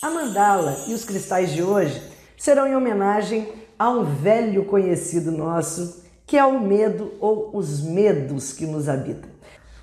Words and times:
A 0.00 0.10
mandala 0.10 0.84
e 0.86 0.94
os 0.94 1.04
cristais 1.04 1.52
de 1.52 1.60
hoje 1.60 2.00
serão 2.36 2.68
em 2.68 2.76
homenagem 2.76 3.48
a 3.76 3.90
um 3.90 4.04
velho 4.04 4.64
conhecido 4.64 5.32
nosso, 5.32 6.04
que 6.24 6.36
é 6.36 6.44
o 6.44 6.60
medo 6.60 7.14
ou 7.18 7.50
os 7.52 7.80
medos 7.80 8.52
que 8.52 8.64
nos 8.64 8.88
habitam. 8.88 9.28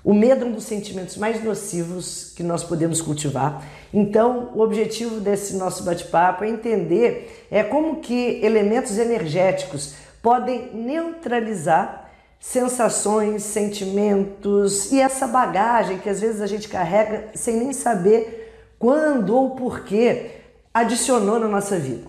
O 0.02 0.14
medo 0.14 0.46
é 0.46 0.48
um 0.48 0.52
dos 0.52 0.64
sentimentos 0.64 1.18
mais 1.18 1.44
nocivos 1.44 2.32
que 2.34 2.42
nós 2.42 2.64
podemos 2.64 3.02
cultivar. 3.02 3.62
Então, 3.92 4.52
o 4.54 4.60
objetivo 4.60 5.20
desse 5.20 5.54
nosso 5.56 5.82
bate-papo 5.82 6.44
é 6.44 6.48
entender 6.48 7.46
é 7.50 7.62
como 7.62 7.96
que 8.00 8.40
elementos 8.42 8.96
energéticos 8.96 9.96
podem 10.22 10.74
neutralizar 10.74 12.10
sensações, 12.40 13.42
sentimentos 13.42 14.90
e 14.92 14.98
essa 14.98 15.26
bagagem 15.26 15.98
que 15.98 16.08
às 16.08 16.20
vezes 16.20 16.40
a 16.40 16.46
gente 16.46 16.68
carrega 16.68 17.28
sem 17.34 17.56
nem 17.58 17.74
saber 17.74 18.45
quando 18.78 19.34
ou 19.34 19.50
por 19.50 19.84
que 19.84 20.30
adicionou 20.72 21.38
na 21.38 21.48
nossa 21.48 21.78
vida. 21.78 22.06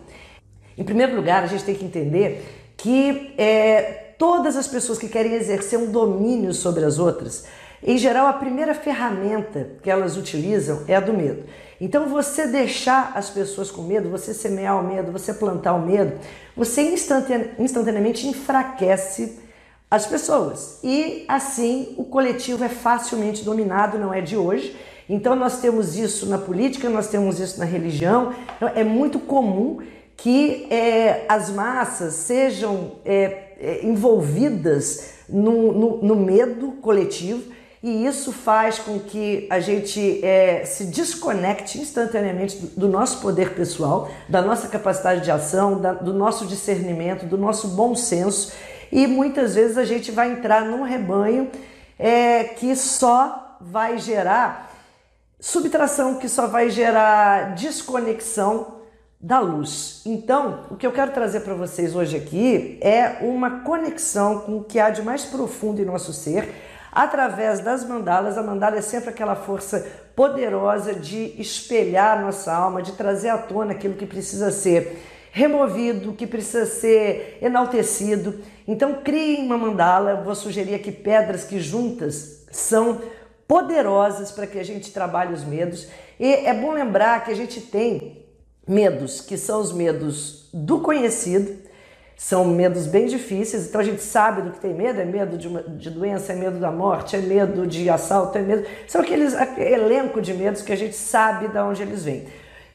Em 0.78 0.84
primeiro 0.84 1.16
lugar, 1.16 1.44
a 1.44 1.48
gente 1.48 1.64
tem 1.64 1.76
que 1.76 1.86
entender 1.86 2.74
que 2.76 3.34
é, 3.38 4.14
todas 4.18 4.56
as 4.56 4.68
pessoas 4.68 4.98
que 4.98 5.08
querem 5.08 5.34
exercer 5.34 5.80
um 5.80 5.92
domínio 5.92 6.54
sobre 6.54 6.86
as 6.86 7.00
outras, 7.00 7.46
em 7.82 7.98
geral, 7.98 8.28
a 8.28 8.34
primeira 8.34 8.74
ferramenta 8.74 9.70
que 9.84 9.90
elas 9.90 10.18
utilizam 10.18 10.84
é 10.88 10.96
a 10.96 11.00
do 11.00 11.14
medo. 11.14 11.44
Então, 11.80 12.08
você 12.08 12.48
deixar 12.48 13.12
as 13.16 13.30
pessoas 13.30 13.70
com 13.70 13.84
medo, 13.84 14.10
você 14.10 14.34
semear 14.34 14.80
o 14.80 14.88
medo, 14.88 15.12
você 15.12 15.32
plantar 15.32 15.74
o 15.74 15.86
medo, 15.86 16.20
você 16.56 16.82
instantaneamente 17.60 18.28
enfraquece 18.28 19.40
as 19.90 20.08
pessoas. 20.08 20.80
E 20.84 21.24
assim, 21.28 21.94
o 21.98 22.06
coletivo 22.06 22.64
é 22.64 22.70
facilmente 22.70 23.44
dominado, 23.44 24.00
não 24.00 24.12
é 24.12 24.22
de 24.22 24.36
hoje. 24.36 24.76
Então, 25.10 25.36
nós 25.36 25.62
temos 25.62 25.98
isso 25.98 26.26
na 26.26 26.38
política, 26.38 26.90
nós 26.90 27.08
temos 27.08 27.40
isso 27.40 27.60
na 27.60 27.66
religião. 27.66 28.34
Então, 28.56 28.70
é 28.76 28.84
muito 28.84 29.20
comum 29.20 29.80
que 30.18 30.68
é, 30.72 31.26
as 31.30 31.50
massas 31.50 32.14
sejam 32.16 32.94
é, 33.06 33.56
é 33.60 33.86
envolvidas 33.86 35.12
no, 35.30 35.72
no, 35.72 35.98
no 35.98 36.16
medo 36.16 36.74
coletivo 36.82 37.56
e 37.82 38.06
isso 38.06 38.32
faz 38.32 38.80
com 38.80 39.00
que 39.00 39.48
a 39.50 39.60
gente 39.60 40.24
é, 40.26 40.66
se 40.66 40.86
desconecte 40.86 41.80
instantaneamente 41.80 42.58
do, 42.58 42.68
do, 42.82 42.88
nosso 42.88 43.22
poder 43.22 43.54
pessoal, 43.54 44.10
da 44.28 44.42
nossa 44.42 44.68
capacidade 44.68 45.24
de 45.24 45.30
ação, 45.30 45.80
da, 45.80 45.94
do 45.94 46.14
nosso 46.14 46.48
discernimento, 46.48 47.26
do 47.26 47.38
nosso 47.38 47.70
bom 47.70 47.96
senso 47.96 48.52
e 48.92 49.06
muitas 49.06 49.56
vezes 49.56 49.78
a 49.78 49.86
gente 49.86 50.12
vai 50.12 50.32
entrar 50.32 50.66
num 50.66 50.82
rebanho 50.84 51.50
é, 52.00 52.46
que 52.46 52.76
só 52.76 53.58
vai 53.62 53.98
gerar 53.98 54.74
subtração, 55.40 56.16
que 56.16 56.28
só 56.28 56.48
vai 56.48 56.70
gerar 56.70 57.56
desconexão 57.56 58.78
da 59.20 59.40
luz. 59.40 60.02
Então, 60.06 60.66
o 60.70 60.76
que 60.76 60.86
eu 60.86 60.92
quero 60.92 61.12
trazer 61.12 61.42
para 61.42 61.54
vocês 61.54 61.96
hoje 61.96 62.18
aqui 62.18 62.78
é 62.82 63.18
uma 63.22 63.62
conexão 63.62 64.40
com 64.42 64.58
o 64.58 64.64
que 64.64 64.80
há 64.80 64.90
de 64.90 65.02
mais 65.02 65.26
profundo 65.26 65.82
em 65.82 65.86
nosso 65.86 66.14
ser 66.14 66.54
através 66.92 67.60
das 67.60 67.84
mandalas. 67.84 68.38
A 68.38 68.44
mandala 68.44 68.78
é 68.78 68.82
sempre 68.82 69.10
aquela 69.10 69.36
força 69.36 69.86
poderosa 70.16 70.94
de 70.94 71.40
espelhar 71.40 72.22
nossa 72.22 72.54
alma, 72.54 72.82
de 72.82 72.94
trazer 72.94 73.30
à 73.30 73.38
tona 73.38 73.74
aquilo 73.74 73.96
que 73.96 74.06
precisa 74.06 74.52
ser 74.52 75.04
removido, 75.32 76.14
que 76.14 76.26
precisa 76.26 76.66
ser 76.66 77.38
enaltecido. 77.42 78.40
Então, 78.68 79.02
criem 79.04 79.46
uma 79.46 79.58
mandala. 79.58 80.12
Eu 80.12 80.24
vou 80.24 80.34
sugerir 80.34 80.74
aqui 80.74 80.92
pedras 80.92 81.44
que 81.44 81.60
juntas 81.60 82.46
são 82.52 83.00
poderosas 83.48 84.32
para 84.32 84.46
que 84.46 84.60
a 84.60 84.64
gente 84.64 84.92
trabalhe 84.92 85.34
os 85.34 85.44
medos. 85.44 85.88
E 86.20 86.34
é 86.34 86.54
bom 86.54 86.72
lembrar 86.72 87.24
que 87.24 87.32
a 87.32 87.36
gente 87.36 87.62
tem 87.62 88.26
medos, 88.68 89.22
que 89.22 89.38
são 89.38 89.62
os 89.62 89.72
medos 89.72 90.50
do 90.54 90.80
conhecido, 90.82 91.66
são 92.18 92.44
medos 92.46 92.88
bem 92.88 93.06
difíceis, 93.06 93.68
então 93.68 93.80
a 93.80 93.84
gente 93.84 94.02
sabe 94.02 94.42
do 94.42 94.50
que 94.50 94.60
tem 94.60 94.74
medo, 94.74 95.00
é 95.00 95.06
medo 95.06 95.38
de, 95.38 95.48
uma, 95.48 95.62
de 95.62 95.90
doença, 95.90 96.34
é 96.34 96.36
medo 96.36 96.60
da 96.60 96.72
morte, 96.72 97.16
é 97.16 97.20
medo 97.20 97.68
de 97.68 97.90
assalto, 97.90 98.38
é 98.38 98.42
medo. 98.42 98.66
São 98.88 99.02
aqueles 99.02 99.36
elenco 99.58 100.20
de 100.20 100.34
medos 100.34 100.64
que 100.64 100.74
a 100.74 100.76
gente 100.76 100.96
sabe 100.96 101.48
de 101.48 101.60
onde 101.60 101.84
eles 101.84 102.04
vêm. 102.04 102.26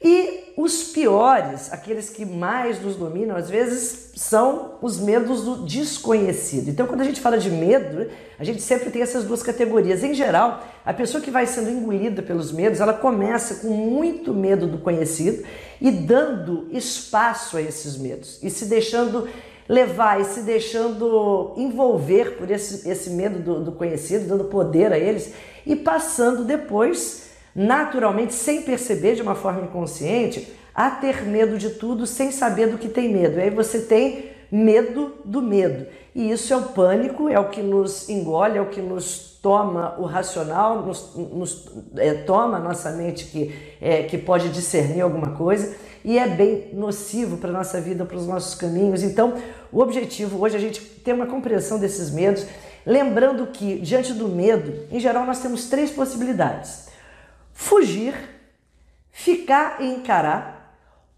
E 0.05 0.53
os 0.57 0.85
piores, 0.85 1.73
aqueles 1.73 2.11
que 2.11 2.25
mais 2.25 2.83
nos 2.83 2.97
dominam, 2.97 3.37
às 3.37 3.49
vezes 3.49 4.11
são 4.17 4.75
os 4.83 4.99
medos 4.99 5.43
do 5.43 5.65
desconhecido. 5.65 6.69
Então, 6.69 6.87
quando 6.87 7.01
a 7.01 7.05
gente 7.05 7.21
fala 7.21 7.39
de 7.39 7.51
medo, 7.51 8.11
a 8.39 8.45
gente 8.45 8.61
sempre 8.61 8.91
tem 8.91 9.01
essas 9.01 9.25
duas 9.25 9.43
categorias. 9.43 10.03
Em 10.03 10.13
geral, 10.13 10.63
a 10.85 10.93
pessoa 10.93 11.23
que 11.23 11.31
vai 11.31 11.47
sendo 11.47 11.71
engolida 11.71 12.21
pelos 12.21 12.53
medos, 12.53 12.81
ela 12.81 12.93
começa 12.93 13.57
com 13.57 13.69
muito 13.69 14.35
medo 14.35 14.67
do 14.67 14.79
conhecido 14.79 15.45
e 15.81 15.91
dando 15.91 16.69
espaço 16.73 17.57
a 17.57 17.63
esses 17.63 17.97
medos 17.97 18.39
e 18.43 18.51
se 18.51 18.67
deixando 18.67 19.29
levar 19.69 20.21
e 20.21 20.25
se 20.25 20.41
deixando 20.43 21.55
envolver 21.57 22.37
por 22.37 22.51
esse, 22.51 22.89
esse 22.89 23.11
medo 23.11 23.39
do, 23.39 23.65
do 23.65 23.73
conhecido, 23.73 24.27
dando 24.27 24.45
poder 24.45 24.93
a 24.93 24.99
eles 24.99 25.33
e 25.65 25.77
passando 25.77 26.45
depois 26.45 27.32
naturalmente, 27.55 28.35
sem 28.35 28.63
perceber 28.63 29.15
de 29.15 29.23
uma 29.23 29.35
forma 29.35 29.63
inconsciente, 29.63 30.53
a 30.75 30.91
ter 30.91 31.23
medo 31.25 31.59
de 31.59 31.71
tudo 31.71 32.07
sem 32.07 32.31
saber 32.31 32.67
do 32.67 32.79
que 32.79 32.89
tem 32.89 33.13
medo. 33.13 33.39
E 33.39 33.43
aí 33.43 33.51
você 33.51 33.81
tem 33.81 34.31
medo 34.51 35.15
do 35.25 35.41
medo. 35.43 35.87
E 36.15 36.31
isso 36.31 36.53
é 36.53 36.57
o 36.57 36.63
pânico, 36.63 37.29
é 37.29 37.39
o 37.39 37.49
que 37.49 37.63
nos 37.63 38.09
engole, 38.09 38.59
é 38.59 38.61
o 38.61 38.67
que 38.67 38.81
nos 38.81 39.39
toma 39.43 39.97
o 39.99 40.05
racional, 40.05 40.83
nos, 40.83 41.15
nos 41.17 41.69
é, 41.97 42.15
toma 42.15 42.59
a 42.59 42.61
nossa 42.61 42.91
mente 42.91 43.25
que, 43.27 43.55
é, 43.81 44.03
que 44.05 44.17
pode 44.17 44.51
discernir 44.51 45.01
alguma 45.01 45.33
coisa 45.33 45.75
e 46.05 46.19
é 46.19 46.29
bem 46.29 46.69
nocivo 46.73 47.39
para 47.39 47.51
a 47.51 47.53
nossa 47.53 47.81
vida, 47.81 48.05
para 48.05 48.17
os 48.17 48.27
nossos 48.27 48.55
caminhos. 48.55 49.03
Então, 49.03 49.35
o 49.71 49.81
objetivo 49.81 50.41
hoje 50.41 50.57
é 50.57 50.59
a 50.59 50.61
gente 50.61 50.81
ter 50.81 51.13
uma 51.13 51.27
compreensão 51.27 51.79
desses 51.79 52.11
medos, 52.11 52.47
lembrando 52.85 53.47
que 53.49 53.79
diante 53.79 54.13
do 54.13 54.29
medo, 54.29 54.87
em 54.91 55.01
geral, 55.01 55.25
nós 55.25 55.41
temos 55.41 55.69
três 55.69 55.91
possibilidades 55.91 56.92
fugir, 57.53 58.15
ficar 59.11 59.81
e 59.81 59.87
encarar 59.87 60.77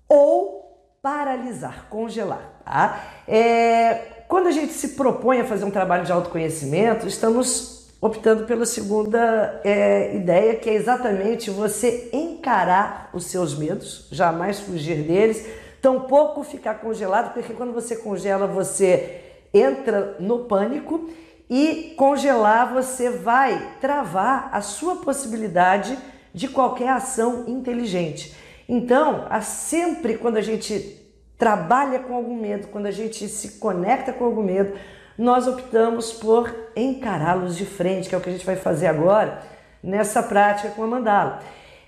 ou 0.08 0.64
paralisar, 1.02 1.86
congelar. 1.88 2.60
Tá? 2.64 3.04
É, 3.28 4.24
quando 4.28 4.46
a 4.46 4.52
gente 4.52 4.72
se 4.72 4.88
propõe 4.90 5.40
a 5.40 5.44
fazer 5.44 5.64
um 5.64 5.70
trabalho 5.70 6.04
de 6.04 6.12
autoconhecimento, 6.12 7.06
estamos 7.06 7.92
optando 8.00 8.44
pela 8.44 8.66
segunda 8.66 9.60
é, 9.64 10.14
ideia, 10.14 10.56
que 10.56 10.68
é 10.68 10.74
exatamente 10.74 11.50
você 11.50 12.10
encarar 12.12 13.08
os 13.14 13.26
seus 13.26 13.56
medos, 13.56 14.08
jamais 14.10 14.60
fugir 14.60 15.02
deles, 15.02 15.46
tampouco 15.80 16.42
ficar 16.42 16.74
congelado, 16.74 17.32
porque 17.32 17.54
quando 17.54 17.72
você 17.72 17.96
congela, 17.96 18.46
você 18.46 19.22
entra 19.52 20.16
no 20.18 20.40
pânico 20.40 21.08
e 21.48 21.94
congelar 21.96 22.72
você 22.72 23.10
vai 23.10 23.76
travar 23.80 24.48
a 24.52 24.60
sua 24.60 24.96
possibilidade 24.96 25.96
de 25.96 26.13
qualquer 26.48 26.88
ação 26.88 27.44
inteligente. 27.46 28.34
Então, 28.68 29.26
sempre 29.42 30.18
quando 30.18 30.36
a 30.36 30.42
gente 30.42 31.00
trabalha 31.38 32.00
com 32.00 32.14
algum 32.14 32.36
medo, 32.36 32.68
quando 32.68 32.86
a 32.86 32.90
gente 32.90 33.28
se 33.28 33.58
conecta 33.58 34.12
com 34.12 34.24
algum 34.24 34.42
medo, 34.42 34.74
nós 35.16 35.46
optamos 35.46 36.12
por 36.12 36.52
encará-los 36.74 37.56
de 37.56 37.64
frente, 37.64 38.08
que 38.08 38.14
é 38.14 38.18
o 38.18 38.20
que 38.20 38.28
a 38.28 38.32
gente 38.32 38.46
vai 38.46 38.56
fazer 38.56 38.88
agora 38.88 39.42
nessa 39.82 40.22
prática 40.22 40.70
com 40.70 40.82
a 40.82 40.86
mandala. 40.86 41.40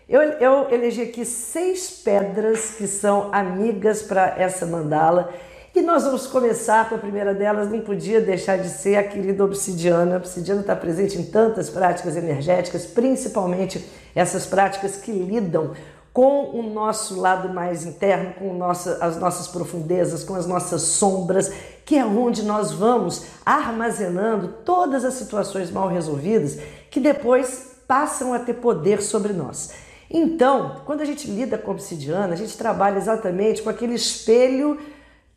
Eu, 0.08 0.22
eu 0.22 0.70
elegi 0.70 1.02
aqui 1.02 1.24
seis 1.24 1.90
pedras 1.90 2.76
que 2.76 2.86
são 2.86 3.30
amigas 3.32 4.02
para 4.02 4.34
essa 4.38 4.64
mandala 4.64 5.32
e 5.76 5.82
nós 5.82 6.04
vamos 6.04 6.26
começar 6.26 6.88
com 6.88 6.94
a 6.94 6.98
primeira 6.98 7.34
delas, 7.34 7.70
não 7.70 7.82
podia 7.82 8.18
deixar 8.18 8.56
de 8.56 8.70
ser 8.70 8.96
a 8.96 9.04
querida 9.04 9.44
obsidiana. 9.44 10.14
A 10.14 10.16
obsidiana 10.16 10.62
está 10.62 10.74
presente 10.74 11.18
em 11.18 11.24
tantas 11.24 11.68
práticas 11.68 12.16
energéticas, 12.16 12.86
principalmente 12.86 13.86
essas 14.14 14.46
práticas 14.46 14.96
que 14.96 15.12
lidam 15.12 15.72
com 16.14 16.44
o 16.58 16.62
nosso 16.62 17.20
lado 17.20 17.50
mais 17.50 17.84
interno, 17.84 18.32
com 18.38 18.54
nossa, 18.54 18.96
as 19.04 19.18
nossas 19.18 19.48
profundezas, 19.48 20.24
com 20.24 20.34
as 20.34 20.46
nossas 20.46 20.80
sombras, 20.80 21.52
que 21.84 21.98
é 21.98 22.06
onde 22.06 22.42
nós 22.42 22.72
vamos 22.72 23.26
armazenando 23.44 24.48
todas 24.64 25.04
as 25.04 25.12
situações 25.12 25.70
mal 25.70 25.88
resolvidas 25.88 26.58
que 26.90 26.98
depois 26.98 27.82
passam 27.86 28.32
a 28.32 28.38
ter 28.38 28.54
poder 28.54 29.02
sobre 29.02 29.34
nós. 29.34 29.72
Então, 30.08 30.80
quando 30.86 31.02
a 31.02 31.04
gente 31.04 31.30
lida 31.30 31.58
com 31.58 31.72
obsidiana, 31.72 32.32
a 32.32 32.36
gente 32.36 32.56
trabalha 32.56 32.96
exatamente 32.96 33.60
com 33.60 33.68
aquele 33.68 33.94
espelho 33.94 34.78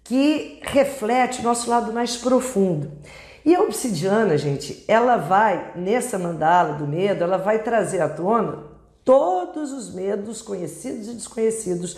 que 0.09 0.57
reflete 0.63 1.39
o 1.39 1.43
nosso 1.43 1.69
lado 1.69 1.93
mais 1.93 2.17
profundo. 2.17 2.91
E 3.45 3.53
a 3.53 3.61
obsidiana, 3.61 4.39
gente, 4.39 4.83
ela 4.87 5.17
vai, 5.17 5.73
nessa 5.75 6.17
mandala 6.17 6.73
do 6.73 6.87
medo, 6.87 7.23
ela 7.23 7.37
vai 7.37 7.59
trazer 7.59 8.01
à 8.01 8.09
tona 8.09 8.63
todos 9.05 9.71
os 9.71 9.93
medos 9.93 10.41
conhecidos 10.41 11.09
e 11.09 11.13
desconhecidos, 11.13 11.95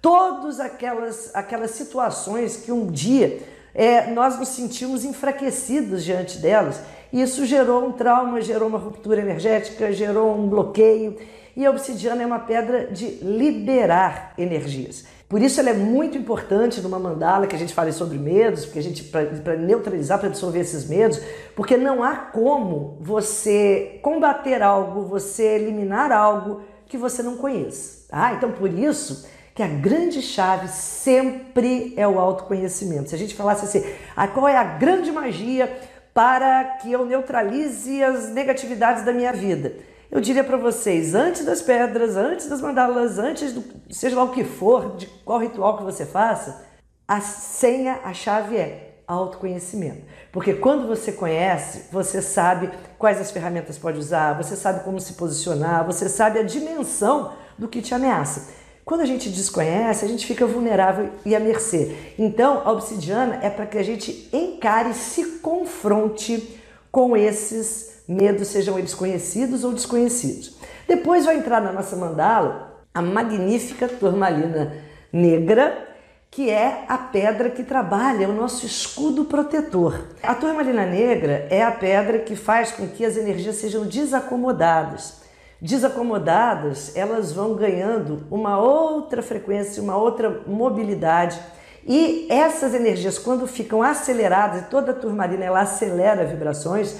todas 0.00 0.58
aquelas, 0.58 1.30
aquelas 1.34 1.72
situações 1.72 2.56
que 2.56 2.72
um 2.72 2.86
dia 2.86 3.42
é, 3.74 4.10
nós 4.10 4.38
nos 4.38 4.48
sentimos 4.48 5.04
enfraquecidos 5.04 6.02
diante 6.02 6.38
delas. 6.38 6.80
E 7.12 7.20
isso 7.20 7.44
gerou 7.44 7.86
um 7.86 7.92
trauma, 7.92 8.40
gerou 8.40 8.68
uma 8.70 8.78
ruptura 8.78 9.20
energética, 9.20 9.92
gerou 9.92 10.34
um 10.34 10.48
bloqueio. 10.48 11.14
E 11.54 11.66
a 11.66 11.70
obsidiana 11.70 12.22
é 12.22 12.26
uma 12.26 12.38
pedra 12.38 12.86
de 12.86 13.18
liberar 13.22 14.32
energias. 14.38 15.04
Por 15.30 15.40
isso 15.40 15.60
ela 15.60 15.70
é 15.70 15.74
muito 15.74 16.18
importante 16.18 16.80
numa 16.80 16.98
mandala 16.98 17.46
que 17.46 17.54
a 17.54 17.58
gente 17.58 17.72
fale 17.72 17.92
sobre 17.92 18.18
medos, 18.18 18.64
porque 18.64 18.80
a 18.80 18.82
gente 18.82 19.04
para 19.04 19.54
neutralizar, 19.56 20.18
para 20.18 20.28
dissolver 20.28 20.60
esses 20.60 20.88
medos, 20.88 21.20
porque 21.54 21.76
não 21.76 22.02
há 22.02 22.16
como 22.16 22.98
você 23.00 24.00
combater 24.02 24.60
algo, 24.60 25.04
você 25.04 25.54
eliminar 25.54 26.10
algo 26.10 26.62
que 26.84 26.98
você 26.98 27.22
não 27.22 27.36
conheça. 27.36 28.06
Ah, 28.10 28.34
então 28.34 28.50
por 28.50 28.72
isso 28.72 29.24
que 29.54 29.62
a 29.62 29.68
grande 29.68 30.20
chave 30.20 30.66
sempre 30.66 31.94
é 31.96 32.08
o 32.08 32.18
autoconhecimento. 32.18 33.10
Se 33.10 33.14
a 33.14 33.18
gente 33.18 33.36
falasse 33.36 33.64
assim, 33.64 33.88
ah, 34.16 34.26
qual 34.26 34.48
é 34.48 34.56
a 34.56 34.64
grande 34.64 35.12
magia 35.12 35.72
para 36.12 36.64
que 36.82 36.90
eu 36.90 37.06
neutralize 37.06 38.02
as 38.02 38.30
negatividades 38.30 39.04
da 39.04 39.12
minha 39.12 39.32
vida? 39.32 39.74
Eu 40.10 40.20
diria 40.20 40.42
para 40.42 40.56
vocês, 40.56 41.14
antes 41.14 41.44
das 41.44 41.62
pedras, 41.62 42.16
antes 42.16 42.48
das 42.48 42.60
mandalas, 42.60 43.16
antes 43.16 43.52
do 43.52 43.62
seja 43.90 44.16
lá 44.16 44.24
o 44.24 44.32
que 44.32 44.42
for, 44.42 44.96
de 44.96 45.06
qual 45.24 45.38
ritual 45.38 45.78
que 45.78 45.84
você 45.84 46.04
faça, 46.04 46.64
a 47.06 47.20
senha, 47.20 48.00
a 48.02 48.12
chave 48.12 48.56
é 48.56 49.02
autoconhecimento. 49.06 50.02
Porque 50.32 50.54
quando 50.54 50.88
você 50.88 51.12
conhece, 51.12 51.84
você 51.92 52.20
sabe 52.20 52.70
quais 52.98 53.20
as 53.20 53.30
ferramentas 53.30 53.78
pode 53.78 53.98
usar, 53.98 54.36
você 54.36 54.56
sabe 54.56 54.82
como 54.82 55.00
se 55.00 55.12
posicionar, 55.12 55.86
você 55.86 56.08
sabe 56.08 56.40
a 56.40 56.42
dimensão 56.42 57.32
do 57.56 57.68
que 57.68 57.80
te 57.80 57.94
ameaça. 57.94 58.52
Quando 58.84 59.02
a 59.02 59.06
gente 59.06 59.28
desconhece, 59.28 60.04
a 60.04 60.08
gente 60.08 60.26
fica 60.26 60.44
vulnerável 60.44 61.10
e 61.24 61.36
à 61.36 61.40
mercê. 61.40 62.14
Então, 62.18 62.62
a 62.64 62.72
obsidiana 62.72 63.38
é 63.42 63.48
para 63.48 63.66
que 63.66 63.78
a 63.78 63.82
gente 63.84 64.28
encare, 64.32 64.92
se 64.92 65.38
confronte 65.38 66.60
com 66.90 67.16
esses 67.16 67.99
medos, 68.10 68.48
sejam 68.48 68.76
eles 68.76 68.92
conhecidos 68.92 69.62
ou 69.62 69.72
desconhecidos. 69.72 70.56
Depois 70.88 71.24
vai 71.24 71.36
entrar 71.36 71.60
na 71.60 71.72
nossa 71.72 71.94
mandala 71.94 72.82
a 72.92 73.00
magnífica 73.00 73.86
turmalina 73.86 74.72
negra, 75.12 75.86
que 76.28 76.50
é 76.50 76.84
a 76.88 76.98
pedra 76.98 77.50
que 77.50 77.62
trabalha 77.62 78.28
o 78.28 78.34
nosso 78.34 78.66
escudo 78.66 79.24
protetor. 79.26 80.08
A 80.22 80.34
turmalina 80.34 80.84
negra 80.84 81.46
é 81.50 81.62
a 81.62 81.70
pedra 81.70 82.18
que 82.18 82.34
faz 82.34 82.72
com 82.72 82.88
que 82.88 83.04
as 83.04 83.16
energias 83.16 83.56
sejam 83.56 83.86
desacomodadas. 83.86 85.20
Desacomodadas, 85.60 86.96
elas 86.96 87.32
vão 87.32 87.54
ganhando 87.54 88.26
uma 88.30 88.58
outra 88.58 89.22
frequência, 89.22 89.82
uma 89.82 89.96
outra 89.96 90.42
mobilidade. 90.46 91.38
E 91.86 92.26
essas 92.28 92.74
energias, 92.74 93.18
quando 93.18 93.46
ficam 93.46 93.82
aceleradas, 93.82 94.62
e 94.62 94.64
toda 94.64 94.90
a 94.90 94.94
turmalina 94.94 95.44
ela 95.44 95.60
acelera 95.60 96.24
vibrações, 96.24 96.96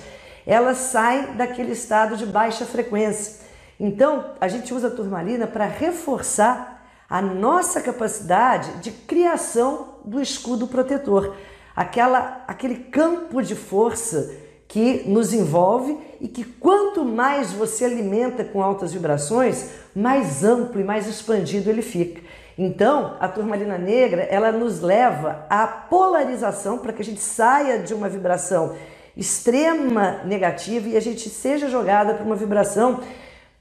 ela 0.46 0.74
sai 0.74 1.34
daquele 1.34 1.72
estado 1.72 2.16
de 2.16 2.26
baixa 2.26 2.64
frequência. 2.64 3.40
Então, 3.78 4.34
a 4.40 4.48
gente 4.48 4.74
usa 4.74 4.88
a 4.88 4.90
turmalina 4.90 5.46
para 5.46 5.64
reforçar 5.64 6.84
a 7.08 7.20
nossa 7.20 7.80
capacidade 7.80 8.72
de 8.80 8.92
criação 8.92 9.96
do 10.04 10.20
escudo 10.20 10.66
protetor, 10.66 11.34
aquela, 11.74 12.44
aquele 12.46 12.76
campo 12.76 13.42
de 13.42 13.56
força 13.56 14.30
que 14.68 15.02
nos 15.08 15.32
envolve 15.32 15.98
e 16.20 16.28
que 16.28 16.44
quanto 16.44 17.04
mais 17.04 17.52
você 17.52 17.84
alimenta 17.84 18.44
com 18.44 18.62
altas 18.62 18.92
vibrações, 18.92 19.70
mais 19.96 20.44
amplo 20.44 20.80
e 20.80 20.84
mais 20.84 21.08
expandido 21.08 21.68
ele 21.68 21.82
fica. 21.82 22.22
Então, 22.56 23.16
a 23.18 23.26
turmalina 23.26 23.78
negra, 23.78 24.22
ela 24.22 24.52
nos 24.52 24.80
leva 24.80 25.46
à 25.48 25.66
polarização 25.66 26.78
para 26.78 26.92
que 26.92 27.02
a 27.02 27.04
gente 27.04 27.20
saia 27.20 27.78
de 27.78 27.94
uma 27.94 28.08
vibração 28.08 28.76
extrema 29.20 30.22
negativa 30.24 30.88
e 30.88 30.96
a 30.96 31.00
gente 31.00 31.28
seja 31.28 31.68
jogada 31.68 32.14
para 32.14 32.24
uma 32.24 32.34
vibração 32.34 33.00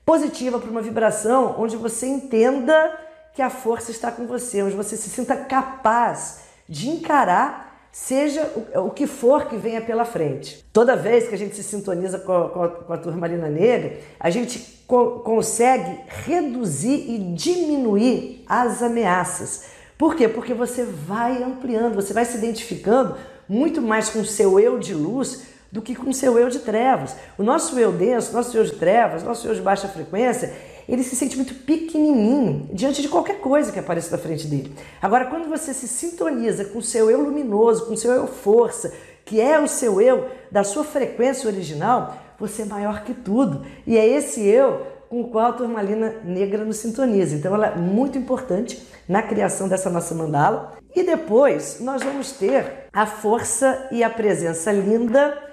positiva, 0.05 0.57
para 0.57 0.71
uma 0.71 0.81
vibração 0.81 1.55
onde 1.59 1.75
você 1.75 2.07
entenda 2.07 2.97
que 3.33 3.41
a 3.41 3.49
força 3.49 3.91
está 3.91 4.09
com 4.09 4.25
você, 4.25 4.63
onde 4.63 4.75
você 4.75 4.95
se 4.95 5.09
sinta 5.09 5.35
capaz 5.35 6.43
de 6.67 6.89
encarar 6.89 7.89
seja 7.91 8.49
o, 8.75 8.89
que 8.91 9.05
for 9.05 9.47
que 9.47 9.57
venha 9.57 9.81
pela 9.81 10.05
frente. 10.05 10.65
Toda 10.71 10.95
vez 10.95 11.27
que 11.27 11.35
a 11.35 11.37
gente 11.37 11.55
se 11.55 11.63
sintoniza 11.63 12.19
com 12.19 12.31
a, 12.31 12.49
com 12.49 12.63
a, 12.63 12.69
com 12.69 12.93
a 12.93 12.97
turmalina 12.97 13.49
negra, 13.49 13.97
a 14.17 14.29
gente 14.29 14.85
co 14.87 15.19
consegue 15.19 15.99
reduzir 16.07 17.11
e 17.11 17.33
diminuir 17.33 18.45
as 18.47 18.81
ameaças. 18.81 19.65
Por 19.97 20.15
quê? 20.15 20.29
Porque 20.29 20.53
você 20.53 20.85
vai 20.85 21.43
ampliando, 21.43 21.95
você 21.95 22.13
vai 22.13 22.23
se 22.23 22.37
identificando 22.37 23.17
muito 23.49 23.81
mais 23.81 24.09
com 24.09 24.19
o 24.19 24.25
seu 24.25 24.59
eu 24.59 24.77
de 24.77 24.93
luz 24.93 25.41
do 25.71 25.81
que 25.81 25.95
com 25.95 26.11
o 26.11 26.13
seu 26.13 26.37
eu 26.37 26.49
de 26.49 26.59
trevas. 26.59 27.15
O 27.37 27.43
nosso 27.43 27.77
eu 27.79 27.91
denso, 27.91 28.33
nosso 28.33 28.55
eu 28.55 28.63
de 28.63 28.73
trevas, 28.73 29.23
nosso 29.23 29.47
eu 29.47 29.55
de 29.55 29.61
baixa 29.61 29.87
frequência, 29.87 30.53
ele 30.87 31.03
se 31.03 31.15
sente 31.15 31.35
muito 31.35 31.53
pequenininho 31.53 32.69
diante 32.73 33.01
de 33.01 33.09
qualquer 33.09 33.39
coisa 33.39 33.71
que 33.71 33.79
apareça 33.79 34.15
na 34.15 34.21
frente 34.21 34.47
dele. 34.47 34.73
Agora, 35.01 35.25
quando 35.25 35.47
você 35.47 35.73
se 35.73 35.87
sintoniza 35.87 36.65
com 36.65 36.79
o 36.79 36.83
seu 36.83 37.11
eu 37.11 37.21
luminoso, 37.21 37.85
com 37.85 37.93
o 37.93 37.97
seu 37.97 38.11
eu 38.11 38.27
força, 38.27 38.93
que 39.23 39.39
é 39.39 39.59
o 39.59 39.67
seu 39.67 40.01
eu 40.01 40.27
da 40.51 40.63
sua 40.63 40.83
frequência 40.83 41.47
original, 41.47 42.17
você 42.39 42.63
é 42.63 42.65
maior 42.65 43.03
que 43.03 43.13
tudo. 43.13 43.63
E 43.85 43.97
é 43.97 44.07
esse 44.07 44.47
eu 44.47 44.87
com 45.07 45.21
o 45.21 45.29
qual 45.29 45.47
a 45.47 45.53
turmalina 45.53 46.15
negra 46.23 46.65
nos 46.65 46.77
sintoniza. 46.77 47.35
Então, 47.35 47.53
ela 47.53 47.67
é 47.67 47.75
muito 47.75 48.17
importante 48.17 48.83
na 49.07 49.21
criação 49.21 49.67
dessa 49.67 49.89
nossa 49.89 50.15
mandala. 50.15 50.78
E 50.95 51.03
depois 51.03 51.79
nós 51.79 52.03
vamos 52.03 52.31
ter 52.31 52.87
a 52.91 53.05
força 53.05 53.87
e 53.91 54.03
a 54.03 54.09
presença 54.09 54.71
linda 54.71 55.49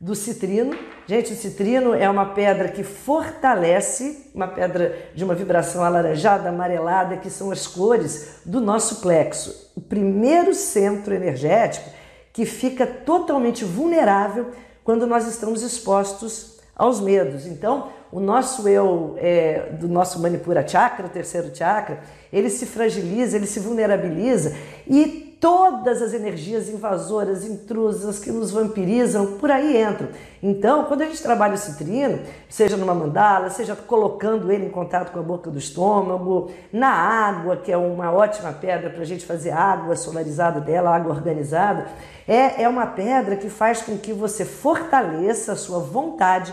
do 0.00 0.14
citrino. 0.14 0.76
Gente, 1.06 1.32
o 1.32 1.36
citrino 1.36 1.94
é 1.94 2.08
uma 2.08 2.26
pedra 2.34 2.68
que 2.68 2.82
fortalece, 2.82 4.30
uma 4.34 4.46
pedra 4.46 4.96
de 5.14 5.24
uma 5.24 5.34
vibração 5.34 5.82
alaranjada, 5.82 6.48
amarelada, 6.48 7.16
que 7.16 7.30
são 7.30 7.50
as 7.50 7.66
cores 7.66 8.40
do 8.44 8.60
nosso 8.60 9.00
plexo. 9.00 9.72
O 9.74 9.80
primeiro 9.80 10.54
centro 10.54 11.14
energético 11.14 11.90
que 12.32 12.44
fica 12.44 12.86
totalmente 12.86 13.64
vulnerável 13.64 14.50
quando 14.84 15.06
nós 15.06 15.26
estamos 15.26 15.62
expostos 15.62 16.60
aos 16.76 17.00
medos. 17.00 17.46
Então, 17.46 17.90
o 18.12 18.20
nosso 18.20 18.68
eu, 18.68 19.14
é, 19.18 19.70
do 19.72 19.88
nosso 19.88 20.20
Manipura 20.20 20.66
Chakra, 20.66 21.06
o 21.06 21.10
terceiro 21.10 21.54
chakra, 21.54 22.00
ele 22.32 22.50
se 22.50 22.66
fragiliza, 22.66 23.36
ele 23.36 23.46
se 23.46 23.60
vulnerabiliza 23.60 24.54
e 24.86 25.26
todas 25.40 26.00
as 26.00 26.14
energias 26.14 26.68
invasoras, 26.68 27.44
intrusas 27.44 28.18
que 28.18 28.30
nos 28.30 28.50
vampirizam, 28.50 29.38
por 29.38 29.50
aí 29.50 29.82
entram. 29.82 30.08
Então, 30.42 30.84
quando 30.84 31.02
a 31.02 31.06
gente 31.06 31.22
trabalha 31.22 31.54
o 31.54 31.58
citrino, 31.58 32.20
seja 32.48 32.76
numa 32.76 32.94
mandala, 32.94 33.50
seja 33.50 33.76
colocando 33.76 34.50
ele 34.50 34.66
em 34.66 34.70
contato 34.70 35.12
com 35.12 35.18
a 35.18 35.22
boca 35.22 35.50
do 35.50 35.58
estômago, 35.58 36.50
na 36.72 36.90
água, 36.90 37.56
que 37.56 37.70
é 37.70 37.76
uma 37.76 38.10
ótima 38.10 38.52
pedra 38.52 38.88
para 38.88 39.02
a 39.02 39.06
gente 39.06 39.26
fazer 39.26 39.50
água 39.50 39.94
solarizada 39.94 40.60
dela, 40.60 40.94
água 40.94 41.12
organizada, 41.12 41.86
é, 42.26 42.62
é 42.62 42.68
uma 42.68 42.86
pedra 42.86 43.36
que 43.36 43.50
faz 43.50 43.82
com 43.82 43.98
que 43.98 44.12
você 44.12 44.44
fortaleça 44.44 45.52
a 45.52 45.56
sua 45.56 45.78
vontade 45.78 46.52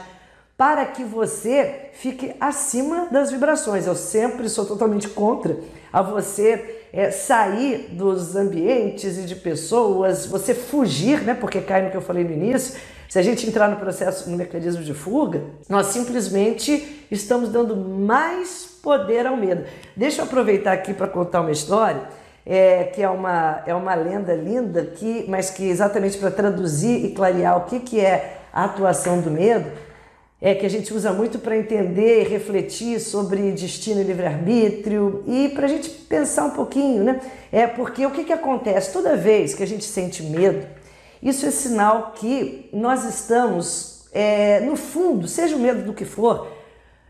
para 0.57 0.86
que 0.86 1.03
você 1.03 1.89
fique 1.93 2.36
acima 2.39 3.07
das 3.12 3.31
vibrações. 3.31 3.88
Eu 3.88 3.95
sempre 3.95 4.48
sou 4.48 4.65
totalmente 4.65 5.10
contra 5.10 5.57
a 5.91 6.01
você 6.01 6.83
é, 6.93 7.10
sair 7.10 7.89
dos 7.91 8.36
ambientes 8.36 9.17
e 9.17 9.24
de 9.24 9.36
pessoas, 9.36 10.25
você 10.25 10.53
fugir, 10.53 11.22
né? 11.24 11.33
Porque 11.33 11.60
cai 11.60 11.81
no 11.83 11.91
que 11.91 11.98
eu 11.98 12.01
falei 12.01 12.24
no 12.24 12.31
início. 12.31 12.79
Se 13.10 13.19
a 13.19 13.22
gente 13.22 13.48
entrar 13.48 13.67
no 13.67 13.77
processo, 13.77 14.29
no 14.29 14.38
mecanismo 14.38 14.83
de 14.83 14.93
fuga, 14.93 15.43
nós 15.67 15.88
simplesmente 15.88 17.05
estamos 17.12 17.50
dando 17.50 17.75
mais 17.75 18.79
poder 18.81 19.25
ao 19.25 19.38
medo. 19.38 19.63
Deixa 19.95 20.22
eu 20.22 20.25
aproveitar 20.25 20.74
aqui 20.74 20.93
para 20.93 21.07
contar 21.07 21.41
uma 21.41 21.51
história. 21.51 22.01
É, 22.45 22.83
que 22.93 23.01
é 23.01 23.10
uma, 23.10 23.63
é 23.65 23.74
uma 23.74 23.95
lenda 23.95 24.33
linda, 24.33 24.83
que, 24.83 25.24
mas 25.29 25.50
que 25.50 25.63
exatamente 25.63 26.17
para 26.17 26.29
traduzir 26.29 27.05
e 27.05 27.12
clarear 27.13 27.57
o 27.57 27.62
que, 27.62 27.79
que 27.79 28.01
é 28.01 28.41
a 28.51 28.65
atuação 28.65 29.22
do 29.22 29.31
medo, 29.31 29.72
é, 30.43 30.53
que 30.53 30.65
a 30.65 30.69
gente 30.69 30.93
usa 30.93 31.13
muito 31.13 31.39
para 31.39 31.57
entender 31.57 32.25
e 32.25 32.27
refletir 32.27 33.00
sobre 33.00 33.50
destino 33.53 34.01
e 34.01 34.03
livre-arbítrio 34.03 35.23
e 35.25 35.47
para 35.47 35.67
a 35.67 35.69
gente 35.69 35.89
pensar 35.89 36.43
um 36.43 36.50
pouquinho, 36.50 37.01
né? 37.01 37.21
É 37.50 37.65
porque 37.65 38.05
o 38.05 38.12
que, 38.12 38.25
que 38.25 38.33
acontece? 38.33 38.91
Toda 38.91 39.15
vez 39.15 39.53
que 39.53 39.63
a 39.63 39.65
gente 39.65 39.85
sente 39.85 40.21
medo, 40.21 40.67
isso 41.21 41.45
é 41.45 41.50
sinal 41.50 42.12
que 42.17 42.69
nós 42.73 43.05
estamos, 43.05 44.03
é, 44.12 44.59
no 44.59 44.75
fundo, 44.75 45.29
seja 45.29 45.55
o 45.55 45.59
medo 45.59 45.83
do 45.83 45.93
que 45.93 46.03
for, 46.03 46.51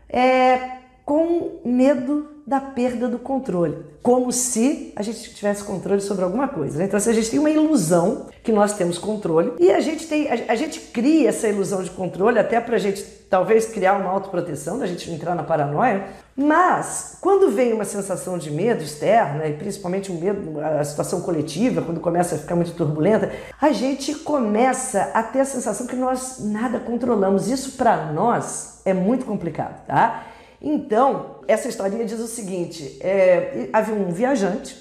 é, 0.08 0.76
com 1.04 1.58
medo 1.64 2.28
da 2.46 2.60
perda 2.60 3.08
do 3.08 3.18
controle, 3.18 3.78
como 4.02 4.30
se 4.30 4.92
a 4.96 5.02
gente 5.02 5.34
tivesse 5.34 5.64
controle 5.64 6.02
sobre 6.02 6.24
alguma 6.24 6.46
coisa. 6.46 6.78
Né? 6.78 6.84
Então, 6.84 7.00
se 7.00 7.08
a 7.08 7.12
gente 7.12 7.30
tem 7.30 7.38
uma 7.38 7.48
ilusão 7.48 8.26
que 8.42 8.52
nós 8.52 8.74
temos 8.74 8.98
controle 8.98 9.54
e 9.58 9.70
a 9.70 9.80
gente 9.80 10.06
tem, 10.06 10.28
a, 10.28 10.52
a 10.52 10.54
gente 10.54 10.78
cria 10.78 11.30
essa 11.30 11.48
ilusão 11.48 11.82
de 11.82 11.90
controle 11.90 12.38
até 12.38 12.60
para 12.60 12.76
a 12.76 12.78
gente 12.78 13.02
talvez 13.30 13.66
criar 13.66 13.94
uma 13.94 14.10
autoproteção, 14.10 14.78
da 14.78 14.86
gente 14.86 15.10
entrar 15.10 15.34
na 15.34 15.42
paranoia. 15.42 16.04
Mas 16.36 17.16
quando 17.20 17.50
vem 17.50 17.72
uma 17.72 17.84
sensação 17.86 18.36
de 18.36 18.50
medo 18.50 18.82
externa 18.82 19.46
e 19.46 19.54
principalmente 19.54 20.12
o 20.12 20.14
medo, 20.14 20.60
a 20.60 20.84
situação 20.84 21.22
coletiva, 21.22 21.80
quando 21.80 21.98
começa 21.98 22.34
a 22.34 22.38
ficar 22.38 22.54
muito 22.54 22.72
turbulenta, 22.72 23.32
a 23.60 23.72
gente 23.72 24.14
começa 24.16 25.10
a 25.14 25.22
ter 25.22 25.40
a 25.40 25.44
sensação 25.46 25.86
que 25.86 25.96
nós 25.96 26.40
nada 26.40 26.78
controlamos. 26.78 27.48
Isso 27.48 27.72
para 27.72 28.12
nós 28.12 28.82
é 28.84 28.92
muito 28.92 29.24
complicado, 29.24 29.86
tá? 29.86 30.26
Então, 30.66 31.40
essa 31.46 31.68
historinha 31.68 32.06
diz 32.06 32.18
o 32.18 32.26
seguinte: 32.26 32.96
é, 33.02 33.68
havia 33.70 33.94
um 33.94 34.10
viajante 34.10 34.74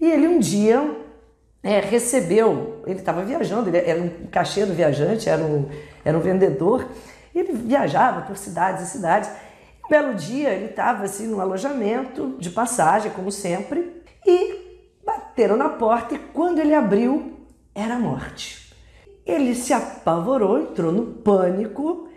e 0.00 0.10
ele 0.10 0.26
um 0.26 0.38
dia 0.38 0.96
é, 1.62 1.80
recebeu, 1.80 2.82
ele 2.86 3.00
estava 3.00 3.22
viajando, 3.22 3.68
ele 3.68 3.76
era 3.76 4.00
um 4.00 4.08
caixeiro 4.32 4.72
viajante, 4.72 5.28
era 5.28 5.44
um, 5.44 5.68
era 6.02 6.16
um 6.16 6.20
vendedor, 6.22 6.88
ele 7.34 7.52
viajava 7.52 8.22
por 8.22 8.38
cidades 8.38 8.88
e 8.88 8.90
cidades. 8.90 9.28
Um 9.84 9.88
belo 9.90 10.14
dia 10.14 10.48
ele 10.48 10.70
estava 10.70 11.04
assim 11.04 11.26
no 11.26 11.42
alojamento 11.42 12.36
de 12.38 12.48
passagem, 12.48 13.12
como 13.12 13.30
sempre, 13.30 14.02
e 14.26 14.88
bateram 15.04 15.58
na 15.58 15.68
porta 15.68 16.14
e 16.14 16.18
quando 16.18 16.58
ele 16.58 16.74
abriu, 16.74 17.38
era 17.74 17.96
a 17.96 17.98
morte. 17.98 18.74
Ele 19.26 19.54
se 19.54 19.74
apavorou, 19.74 20.58
entrou 20.58 20.90
no 20.90 21.04
pânico 21.04 22.07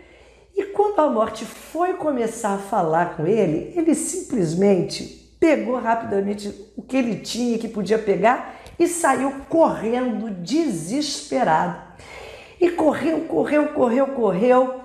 e 0.56 0.64
quando 0.64 1.00
a 1.00 1.08
morte 1.08 1.44
foi 1.44 1.94
começar 1.94 2.54
a 2.54 2.58
falar 2.58 3.16
com 3.16 3.26
ele, 3.26 3.72
ele 3.76 3.94
simplesmente 3.94 5.22
pegou 5.40 5.76
rapidamente 5.76 6.54
o 6.76 6.82
que 6.82 6.96
ele 6.96 7.16
tinha 7.16 7.58
que 7.58 7.66
podia 7.66 7.98
pegar 7.98 8.60
e 8.78 8.86
saiu 8.86 9.32
correndo 9.48 10.30
desesperado. 10.30 11.92
E 12.60 12.70
correu, 12.70 13.22
correu, 13.22 13.68
correu, 13.68 14.06
correu. 14.08 14.82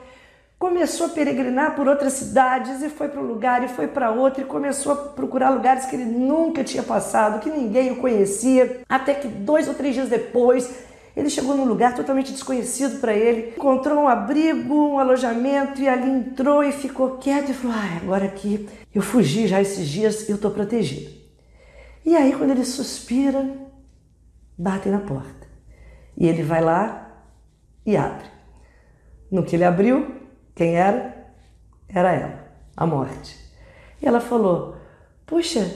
Começou 0.58 1.06
a 1.06 1.10
peregrinar 1.10 1.76
por 1.76 1.88
outras 1.88 2.14
cidades 2.14 2.82
e 2.82 2.90
foi 2.90 3.08
para 3.08 3.22
um 3.22 3.28
lugar 3.28 3.64
e 3.64 3.68
foi 3.68 3.86
para 3.88 4.10
outro 4.10 4.42
e 4.42 4.46
começou 4.46 4.92
a 4.92 4.96
procurar 4.96 5.52
lugares 5.52 5.86
que 5.86 5.96
ele 5.96 6.06
nunca 6.06 6.64
tinha 6.64 6.82
passado, 6.82 7.40
que 7.40 7.52
ninguém 7.52 7.92
o 7.92 7.98
conhecia. 7.98 8.82
Até 8.90 9.14
que 9.14 9.28
dois 9.28 9.68
ou 9.68 9.76
três 9.76 9.94
dias 9.94 10.10
depois 10.10 10.87
ele 11.18 11.32
chegou 11.32 11.58
num 11.58 11.66
lugar 11.66 11.96
totalmente 11.96 12.32
desconhecido 12.32 13.00
para 13.00 13.12
ele, 13.12 13.54
encontrou 13.58 14.04
um 14.04 14.08
abrigo, 14.08 14.76
um 14.76 15.00
alojamento 15.00 15.82
e 15.82 15.90
ali 15.90 16.08
entrou 16.08 16.64
e 16.64 16.72
ficou 16.72 17.18
quieto 17.18 17.50
e 17.50 17.54
falou: 17.56 17.76
ah, 17.76 17.98
agora 18.00 18.26
aqui 18.26 18.70
eu 18.94 19.02
fugi 19.02 19.48
já 19.48 19.60
esses 19.60 19.88
dias, 19.90 20.30
eu 20.30 20.36
estou 20.36 20.52
protegido. 20.52 21.10
E 22.06 22.16
aí, 22.16 22.34
quando 22.34 22.52
ele 22.52 22.64
suspira, 22.64 23.52
batem 24.56 24.92
na 24.92 25.00
porta. 25.00 25.48
E 26.16 26.28
ele 26.28 26.44
vai 26.44 26.62
lá 26.62 27.12
e 27.84 27.98
abre. 27.98 28.28
No 29.32 29.44
que 29.44 29.56
ele 29.56 29.66
abriu, 29.66 30.22
quem 30.54 30.76
era? 30.76 31.34
Era 31.90 32.14
ela, 32.14 32.48
a 32.76 32.86
morte. 32.86 33.36
E 34.00 34.06
ela 34.06 34.22
falou: 34.22 34.78
Puxa, 35.26 35.68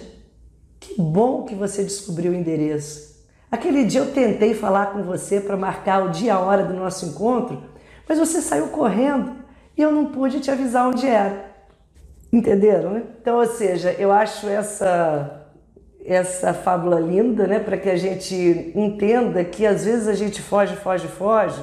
que 0.79 1.01
bom 1.01 1.45
que 1.45 1.55
você 1.55 1.83
descobriu 1.83 2.31
o 2.31 2.36
endereço. 2.36 3.11
Aquele 3.51 3.84
dia 3.84 4.00
eu 4.00 4.13
tentei 4.13 4.53
falar 4.53 4.93
com 4.93 5.03
você 5.03 5.41
para 5.41 5.58
marcar 5.58 6.05
o 6.05 6.10
dia 6.10 6.27
e 6.27 6.29
a 6.29 6.39
hora 6.39 6.63
do 6.63 6.74
nosso 6.74 7.05
encontro, 7.05 7.62
mas 8.08 8.17
você 8.17 8.41
saiu 8.41 8.70
correndo 8.70 9.36
e 9.77 9.81
eu 9.81 9.91
não 9.91 10.05
pude 10.05 10.39
te 10.39 10.50
avisar 10.50 10.88
onde 10.88 11.05
era. 11.05 11.51
Entenderam? 12.31 12.91
Né? 12.91 13.03
Então, 13.22 13.38
ou 13.38 13.46
seja, 13.46 13.91
eu 14.00 14.12
acho 14.12 14.48
essa 14.48 15.38
essa 16.03 16.51
fábula 16.51 17.00
linda, 17.00 17.46
né, 17.46 17.60
para 17.60 17.77
que 17.77 17.88
a 17.88 17.96
gente 17.96 18.72
entenda 18.74 19.43
que 19.43 19.67
às 19.67 19.86
vezes 19.86 20.08
a 20.08 20.15
gente 20.15 20.41
foge, 20.41 20.75
foge, 20.75 21.08
foge, 21.08 21.62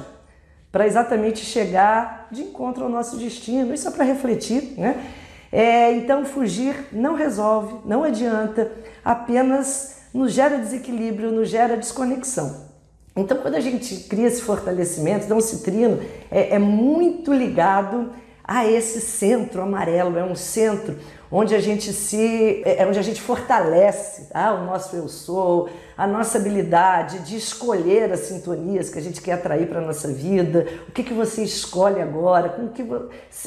para 0.71 0.87
exatamente 0.87 1.43
chegar 1.43 2.29
de 2.31 2.43
encontro 2.43 2.85
ao 2.85 2.89
nosso 2.89 3.17
destino. 3.17 3.73
Isso 3.73 3.89
é 3.89 3.91
para 3.91 4.05
refletir, 4.05 4.75
né? 4.77 5.11
É, 5.51 5.91
então, 5.93 6.23
fugir 6.23 6.87
não 6.91 7.15
resolve, 7.15 7.81
não 7.83 8.03
adianta, 8.03 8.71
apenas 9.03 9.88
nos 10.13 10.33
gera 10.33 10.57
desequilíbrio, 10.57 11.31
nos 11.31 11.49
gera 11.49 11.77
desconexão. 11.77 12.67
Então, 13.15 13.37
quando 13.37 13.55
a 13.55 13.59
gente 13.59 13.95
cria 14.07 14.27
esse 14.27 14.41
fortalecimento, 14.41 15.25
então 15.25 15.37
o 15.37 15.41
citrino 15.41 15.99
é, 16.31 16.55
é 16.55 16.59
muito 16.59 17.33
ligado 17.33 18.11
a 18.43 18.65
esse 18.65 18.99
centro 19.01 19.61
amarelo, 19.61 20.17
é 20.17 20.23
um 20.23 20.35
centro 20.35 20.97
onde 21.31 21.53
a 21.53 21.59
gente 21.59 21.93
se, 21.93 22.63
é, 22.65 22.81
é 22.81 22.87
onde 22.87 22.97
a 22.97 23.03
gente 23.03 23.21
fortalece 23.21 24.29
tá? 24.31 24.53
o 24.53 24.65
nosso 24.65 24.95
eu 24.95 25.07
sou, 25.07 25.69
a 25.95 26.07
nossa 26.07 26.39
habilidade 26.39 27.19
de 27.19 27.37
escolher 27.37 28.11
as 28.11 28.21
sintonias 28.21 28.89
que 28.89 28.97
a 28.97 29.01
gente 29.01 29.21
quer 29.21 29.33
atrair 29.33 29.67
para 29.67 29.79
a 29.79 29.85
nossa 29.85 30.07
vida, 30.07 30.65
o 30.87 30.91
que, 30.91 31.03
que 31.03 31.13
você 31.13 31.43
escolhe 31.43 32.01
agora, 32.01 32.49
com 32.49 32.65
o 32.65 32.69
que 32.69 32.83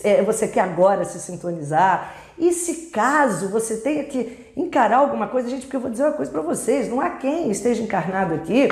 é, 0.05 0.23
você 0.23 0.47
quer 0.47 0.61
agora 0.61 1.05
se 1.05 1.19
sintonizar. 1.19 2.15
E 2.43 2.53
se 2.53 2.87
caso 2.87 3.51
você 3.51 3.77
tenha 3.77 4.03
que 4.03 4.51
encarar 4.57 4.97
alguma 4.97 5.29
coisa, 5.29 5.49
gente, 5.49 5.63
porque 5.63 5.77
eu 5.77 5.81
vou 5.81 5.89
dizer 5.89 6.03
uma 6.03 6.13
coisa 6.13 6.29
para 6.29 6.43
vocês, 6.43 6.89
não 6.89 7.01
há 7.01 7.11
quem 7.11 7.53
esteja 7.53 7.81
encarnado 7.81 8.35
aqui 8.35 8.69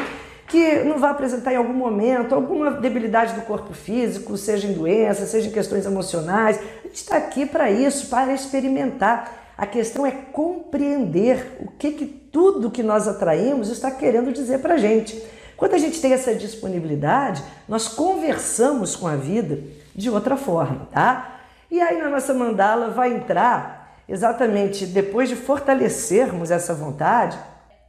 que 0.49 0.83
não 0.83 0.99
vai 0.99 1.13
apresentar 1.13 1.53
em 1.53 1.57
algum 1.57 1.73
momento 1.73 2.35
alguma 2.35 2.73
debilidade 2.73 3.33
do 3.35 3.43
corpo 3.43 3.73
físico, 3.73 4.37
seja 4.37 4.67
em 4.67 4.73
doença, 4.73 5.25
seja 5.25 5.47
em 5.47 5.53
questões 5.53 5.87
emocionais. 5.87 6.59
A 6.59 6.89
gente 6.89 6.97
está 6.97 7.17
aqui 7.17 7.47
para 7.47 7.71
isso, 7.71 8.09
para 8.09 8.35
experimentar. 8.35 9.55
A 9.57 9.65
questão 9.65 10.05
é 10.05 10.11
compreender 10.11 11.59
o 11.61 11.71
que, 11.71 11.93
que 11.93 12.07
tudo 12.07 12.73
que 12.73 12.83
nós 12.83 13.07
atraímos 13.07 13.69
está 13.69 13.89
querendo 13.89 14.33
dizer 14.33 14.59
para 14.59 14.75
a 14.75 14.79
gente. 14.79 15.23
Quando 15.57 15.75
a 15.75 15.79
gente 15.79 16.01
tem 16.01 16.13
essa 16.13 16.35
disponibilidade, 16.35 17.41
nós 17.69 17.87
conversamos 17.87 18.97
com 18.97 19.07
a 19.07 19.15
vida 19.15 19.61
de 19.95 20.11
outra 20.11 20.37
forma, 20.37 20.89
tá? 20.91 21.40
E 21.71 21.81
aí 21.81 21.99
na 21.99 22.11
nossa 22.11 22.35
mandala 22.35 22.89
vai 22.89 23.15
entrar, 23.15 23.95
exatamente 24.09 24.87
depois 24.87 25.29
de 25.29 25.37
fortalecermos 25.37 26.51
essa 26.51 26.75
vontade, 26.75 27.39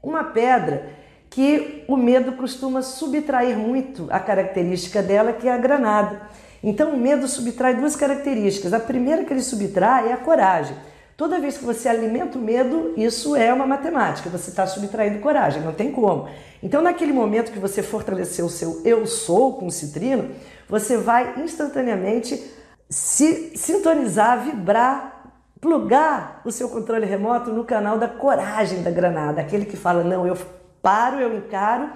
uma 0.03 0.23
pedra 0.23 0.89
que 1.29 1.83
o 1.87 1.95
medo 1.95 2.33
costuma 2.33 2.81
subtrair 2.81 3.57
muito 3.57 4.07
a 4.11 4.19
característica 4.19 5.01
dela, 5.01 5.33
que 5.33 5.47
é 5.47 5.53
a 5.53 5.57
granada. 5.57 6.21
Então 6.63 6.91
o 6.91 6.97
medo 6.97 7.27
subtrai 7.27 7.73
duas 7.73 7.95
características. 7.95 8.73
A 8.73 8.79
primeira 8.79 9.23
que 9.23 9.33
ele 9.33 9.41
subtrai 9.41 10.09
é 10.09 10.13
a 10.13 10.17
coragem. 10.17 10.75
Toda 11.17 11.39
vez 11.39 11.57
que 11.57 11.63
você 11.63 11.87
alimenta 11.87 12.37
o 12.37 12.41
medo, 12.41 12.93
isso 12.97 13.35
é 13.35 13.53
uma 13.53 13.65
matemática, 13.65 14.29
você 14.29 14.49
está 14.49 14.65
subtraindo 14.65 15.19
coragem, 15.19 15.61
não 15.61 15.73
tem 15.73 15.91
como. 15.91 16.27
Então, 16.63 16.81
naquele 16.81 17.13
momento 17.13 17.51
que 17.51 17.59
você 17.59 17.83
fortaleceu 17.83 18.45
o 18.45 18.49
seu 18.49 18.81
eu 18.83 19.05
sou 19.05 19.53
com 19.53 19.67
o 19.67 19.71
citrino, 19.71 20.31
você 20.67 20.97
vai 20.97 21.35
instantaneamente 21.37 22.43
se 22.91 23.53
sintonizar, 23.55 24.43
vibrar, 24.43 25.31
plugar 25.61 26.41
o 26.43 26.51
seu 26.51 26.67
controle 26.67 27.05
remoto 27.05 27.49
no 27.49 27.63
canal 27.63 27.97
da 27.97 28.09
coragem 28.09 28.83
da 28.83 28.91
granada, 28.91 29.39
aquele 29.39 29.65
que 29.65 29.77
fala: 29.77 30.03
não, 30.03 30.27
eu 30.27 30.37
paro, 30.81 31.17
eu 31.17 31.37
encaro 31.37 31.89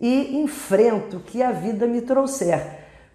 e 0.00 0.38
enfrento 0.40 1.16
o 1.16 1.20
que 1.20 1.42
a 1.42 1.50
vida 1.50 1.88
me 1.88 2.00
trouxer, 2.02 2.64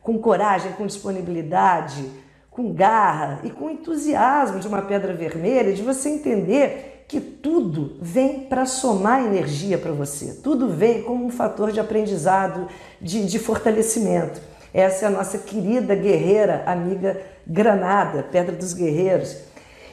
com 0.02 0.20
coragem, 0.20 0.74
com 0.74 0.86
disponibilidade, 0.86 2.12
com 2.52 2.74
garra 2.74 3.40
e 3.46 3.50
com 3.50 3.70
entusiasmo 3.70 4.60
de 4.60 4.68
uma 4.68 4.82
pedra 4.82 5.14
vermelha, 5.14 5.72
de 5.72 5.82
você 5.82 6.10
entender 6.10 7.06
que 7.08 7.22
tudo 7.22 7.98
vem 8.02 8.42
para 8.42 8.66
somar 8.66 9.24
energia 9.24 9.78
para 9.78 9.94
você, 9.94 10.42
tudo 10.44 10.68
vem 10.68 11.04
como 11.04 11.26
um 11.26 11.30
fator 11.30 11.72
de 11.72 11.80
aprendizado, 11.80 12.68
de, 13.00 13.26
de 13.26 13.40
fortalecimento. 13.40 14.42
Essa 14.74 15.06
é 15.06 15.08
a 15.08 15.12
nossa 15.12 15.38
querida 15.38 15.94
guerreira 15.94 16.64
amiga 16.66 17.22
Granada, 17.46 18.24
Pedra 18.24 18.56
dos 18.56 18.74
Guerreiros. 18.74 19.38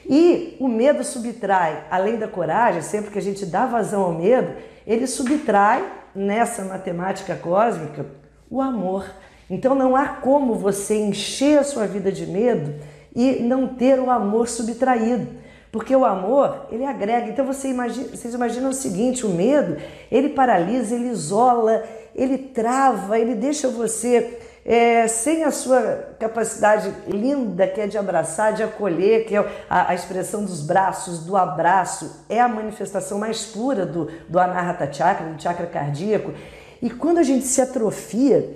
E 0.09 0.57
o 0.59 0.67
medo 0.67 1.05
subtrai, 1.05 1.85
além 1.91 2.17
da 2.17 2.27
coragem, 2.27 2.81
sempre 2.81 3.11
que 3.11 3.19
a 3.19 3.23
gente 3.23 3.45
dá 3.45 3.67
vazão 3.67 4.03
ao 4.03 4.13
medo, 4.13 4.55
ele 4.87 5.07
subtrai 5.07 5.85
nessa 6.15 6.65
matemática 6.65 7.37
cósmica 7.37 8.07
o 8.51 8.61
amor. 8.61 9.05
Então 9.49 9.75
não 9.75 9.95
há 9.95 10.07
como 10.07 10.55
você 10.55 10.97
encher 10.97 11.59
a 11.59 11.65
sua 11.65 11.87
vida 11.87 12.11
de 12.11 12.27
medo 12.27 12.75
e 13.15 13.41
não 13.43 13.69
ter 13.69 14.01
o 14.01 14.11
amor 14.11 14.49
subtraído. 14.49 15.29
Porque 15.71 15.95
o 15.95 16.05
amor, 16.05 16.67
ele 16.73 16.85
agrega. 16.85 17.29
Então 17.29 17.45
você 17.45 17.69
imagina, 17.69 18.09
vocês 18.09 18.35
imaginam 18.35 18.71
o 18.71 18.75
seguinte, 18.75 19.25
o 19.25 19.29
medo, 19.29 19.77
ele 20.11 20.31
paralisa, 20.31 20.95
ele 20.95 21.09
isola, 21.09 21.85
ele 22.15 22.39
trava, 22.39 23.19
ele 23.19 23.37
deixa 23.37 23.69
você 23.69 24.41
é, 24.73 25.09
sem 25.09 25.43
a 25.43 25.51
sua 25.51 26.15
capacidade 26.17 26.95
linda 27.09 27.67
que 27.67 27.81
é 27.81 27.89
de 27.89 27.99
abraçar, 27.99 28.53
de 28.53 28.63
acolher, 28.63 29.27
que 29.27 29.35
é 29.35 29.65
a, 29.69 29.91
a, 29.91 29.95
expressão 29.97 30.45
dos 30.45 30.65
braços, 30.65 31.25
do 31.25 31.37
abraço, 31.37 32.25
é 32.29 32.41
a 32.41 32.47
manifestação 32.47 33.19
mais 33.19 33.45
pura 33.45 33.85
do, 33.85 34.09
do 34.29 34.39
Anahata 34.39 34.93
Chakra, 34.93 35.27
do 35.27 35.43
chakra 35.43 35.67
cardíaco. 35.67 36.33
E 36.81 36.89
quando 36.89 37.19
a 37.19 37.25
gente 37.25 37.47
se 37.47 37.61
atrofia 37.61 38.49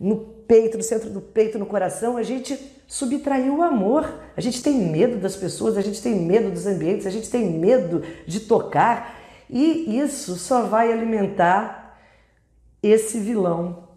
no 0.00 0.16
peito, 0.16 0.76
no 0.76 0.82
centro 0.82 1.08
do 1.08 1.20
peito, 1.20 1.56
no 1.56 1.66
coração, 1.66 2.16
a 2.16 2.24
gente 2.24 2.58
subtrair 2.88 3.54
o 3.54 3.62
amor. 3.62 4.12
A 4.36 4.40
gente 4.40 4.60
tem 4.60 4.74
medo 4.74 5.18
das 5.18 5.36
pessoas, 5.36 5.76
a 5.76 5.82
gente 5.82 6.02
tem 6.02 6.16
medo 6.16 6.50
dos 6.50 6.66
ambientes, 6.66 7.06
a 7.06 7.10
gente 7.10 7.30
tem 7.30 7.48
medo 7.48 8.02
de 8.26 8.40
tocar 8.40 9.20
e 9.48 9.96
isso 10.00 10.34
só 10.34 10.62
vai 10.62 10.92
alimentar 10.92 11.96
esse 12.82 13.20
vilão 13.20 13.89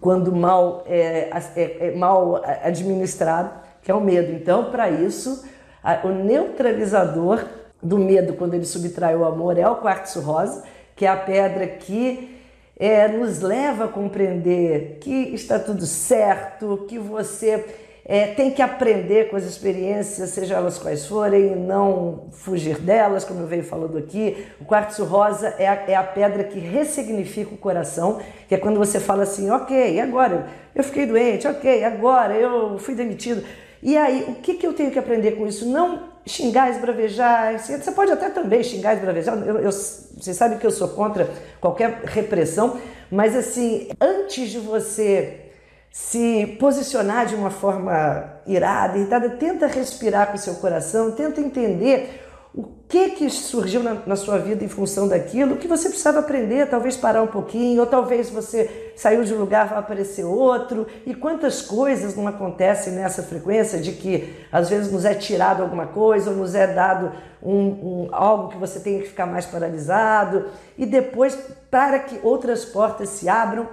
quando 0.00 0.34
mal 0.34 0.84
é, 0.86 1.30
é, 1.56 1.88
é 1.88 1.96
mal 1.96 2.42
administrado, 2.62 3.50
que 3.82 3.90
é 3.90 3.94
o 3.94 4.00
medo. 4.00 4.32
Então, 4.32 4.70
para 4.70 4.90
isso, 4.90 5.44
a, 5.82 6.06
o 6.06 6.10
neutralizador 6.10 7.44
do 7.82 7.98
medo 7.98 8.34
quando 8.34 8.54
ele 8.54 8.64
subtrai 8.64 9.14
o 9.14 9.24
amor 9.24 9.58
é 9.58 9.68
o 9.68 9.76
quartzo 9.76 10.20
rosa, 10.20 10.64
que 10.96 11.06
é 11.06 11.08
a 11.08 11.16
pedra 11.16 11.66
que 11.66 12.36
é, 12.78 13.08
nos 13.08 13.40
leva 13.40 13.84
a 13.84 13.88
compreender 13.88 14.98
que 15.00 15.34
está 15.34 15.58
tudo 15.58 15.84
certo, 15.84 16.84
que 16.88 16.98
você 16.98 17.87
é, 18.08 18.28
tem 18.28 18.50
que 18.50 18.62
aprender 18.62 19.28
com 19.28 19.36
as 19.36 19.44
experiências, 19.44 20.30
seja 20.30 20.54
elas 20.54 20.78
quais 20.78 21.04
forem, 21.04 21.52
e 21.52 21.54
não 21.54 22.28
fugir 22.32 22.78
delas, 22.78 23.22
como 23.22 23.40
eu 23.40 23.46
venho 23.46 23.62
falando 23.62 23.98
aqui. 23.98 24.46
O 24.58 24.64
quartzo 24.64 25.04
rosa 25.04 25.54
é 25.58 25.68
a, 25.68 25.74
é 25.86 25.94
a 25.94 26.02
pedra 26.02 26.42
que 26.42 26.58
ressignifica 26.58 27.54
o 27.54 27.58
coração, 27.58 28.18
que 28.48 28.54
é 28.54 28.58
quando 28.58 28.78
você 28.78 28.98
fala 28.98 29.24
assim, 29.24 29.50
ok, 29.50 30.00
agora 30.00 30.46
eu 30.74 30.82
fiquei 30.82 31.04
doente, 31.04 31.46
ok, 31.46 31.84
agora 31.84 32.34
eu 32.34 32.78
fui 32.78 32.94
demitido. 32.94 33.44
E 33.82 33.94
aí, 33.94 34.24
o 34.26 34.36
que, 34.36 34.54
que 34.54 34.66
eu 34.66 34.72
tenho 34.72 34.90
que 34.90 34.98
aprender 34.98 35.32
com 35.32 35.46
isso? 35.46 35.68
Não 35.68 36.04
xingar, 36.24 36.70
esbravejar. 36.70 37.58
Você 37.58 37.92
pode 37.92 38.10
até 38.10 38.30
também 38.30 38.62
xingar, 38.62 38.94
esbravejar. 38.94 39.36
Eu, 39.36 39.58
eu, 39.58 39.70
você 39.70 40.32
sabe 40.32 40.56
que 40.56 40.66
eu 40.66 40.70
sou 40.70 40.88
contra 40.88 41.28
qualquer 41.60 42.00
repressão, 42.04 42.80
mas 43.10 43.36
assim, 43.36 43.88
antes 44.00 44.48
de 44.50 44.58
você 44.58 45.47
se 45.90 46.56
posicionar 46.60 47.26
de 47.26 47.34
uma 47.34 47.50
forma 47.50 48.40
irada, 48.46 48.98
irritada, 48.98 49.30
tenta 49.30 49.66
respirar 49.66 50.28
com 50.28 50.36
o 50.36 50.38
seu 50.38 50.54
coração, 50.54 51.12
tenta 51.12 51.40
entender 51.40 52.24
o 52.54 52.64
que 52.88 53.10
que 53.10 53.30
surgiu 53.30 53.82
na, 53.82 53.94
na, 54.06 54.16
sua 54.16 54.38
vida 54.38 54.64
em 54.64 54.68
função 54.68 55.06
daquilo, 55.06 55.54
o 55.54 55.58
que 55.58 55.68
você 55.68 55.88
precisava 55.88 56.20
aprender, 56.20 56.66
talvez 56.68 56.96
parar 56.96 57.22
um 57.22 57.26
pouquinho, 57.26 57.80
ou 57.80 57.86
talvez 57.86 58.30
você 58.30 58.92
saiu 58.96 59.22
de 59.22 59.34
um 59.34 59.38
lugar, 59.38 59.68
vai 59.68 59.78
aparecer 59.78 60.24
outro, 60.24 60.86
e 61.04 61.14
quantas 61.14 61.60
coisas 61.60 62.16
não 62.16 62.26
acontecem 62.26 62.94
nessa 62.94 63.22
frequência 63.22 63.78
de 63.78 63.92
que 63.92 64.34
às 64.50 64.70
vezes 64.70 64.90
nos 64.90 65.04
é 65.04 65.14
tirado 65.14 65.62
alguma 65.62 65.86
coisa, 65.86 66.30
ou 66.30 66.36
nos 66.36 66.54
é 66.54 66.66
dado 66.66 67.12
um, 67.42 67.52
um, 67.52 68.08
algo 68.10 68.48
que 68.48 68.56
você 68.56 68.80
tem 68.80 69.00
que 69.00 69.08
ficar 69.08 69.26
mais 69.26 69.44
paralisado, 69.44 70.46
e 70.76 70.86
depois, 70.86 71.38
para 71.70 71.98
que 71.98 72.18
outras 72.22 72.64
portas 72.64 73.10
se 73.10 73.28
abram, 73.28 73.68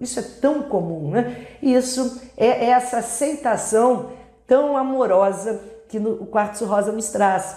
isso 0.00 0.20
é 0.20 0.22
tão 0.22 0.62
comum, 0.62 1.10
né? 1.10 1.46
Isso 1.62 2.20
é 2.36 2.66
essa 2.66 2.98
aceitação 2.98 4.12
tão 4.46 4.76
amorosa 4.76 5.60
que 5.88 5.98
no, 5.98 6.12
o 6.22 6.26
quartzo 6.26 6.64
rosa 6.64 6.92
nos 6.92 7.08
traz. 7.08 7.56